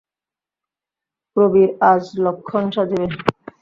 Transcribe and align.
প্রবীর 1.37 1.69
আজ 1.91 2.03
লক্ষ্মণ 2.25 2.63
সাজিবে। 2.75 3.07